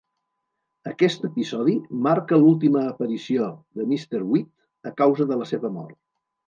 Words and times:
Aquest 0.91 1.27
episodi 1.29 1.75
marca 2.09 2.41
l'última 2.45 2.83
aparició 2.95 3.53
de 3.79 3.89
Mr. 3.93 4.27
Weed 4.33 4.93
a 4.93 4.99
causa 5.05 5.31
de 5.33 5.43
la 5.45 5.55
seva 5.57 5.75
mort. 5.81 5.99